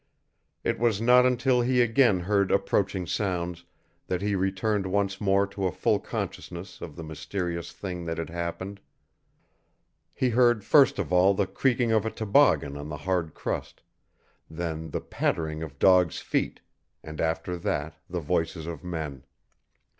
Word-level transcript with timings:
It 0.63 0.79
was 0.79 0.99
not 0.99 1.27
until 1.27 1.61
he 1.61 1.79
again 1.79 2.21
heard 2.21 2.49
approaching 2.51 3.05
sounds 3.05 3.65
that 4.07 4.19
he 4.23 4.33
returned 4.33 4.87
once 4.87 5.21
more 5.21 5.45
to 5.45 5.67
a 5.67 5.71
full 5.71 5.99
consciousness 5.99 6.81
of 6.81 6.95
the 6.95 7.03
mysterious 7.03 7.71
thing 7.71 8.05
that 8.05 8.17
had 8.17 8.31
happened. 8.31 8.79
He 10.11 10.29
heard 10.31 10.63
first 10.63 10.97
of 10.97 11.13
all 11.13 11.35
the 11.35 11.45
creaking 11.45 11.91
of 11.91 12.03
a 12.03 12.09
toboggan 12.09 12.77
on 12.77 12.89
the 12.89 12.97
hard 12.97 13.35
crust, 13.35 13.83
then 14.49 14.89
the 14.89 15.01
pattering 15.01 15.61
of 15.61 15.77
dogs' 15.77 16.19
feet, 16.19 16.61
and 17.03 17.21
after 17.21 17.55
that 17.59 17.93
the 18.09 18.21
voices 18.21 18.65
of 18.65 18.83
men. 18.83 19.23